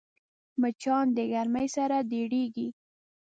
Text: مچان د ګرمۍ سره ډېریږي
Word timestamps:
مچان 0.61 1.05
د 1.17 1.19
ګرمۍ 1.31 1.67
سره 1.77 1.97
ډېریږي 2.11 2.67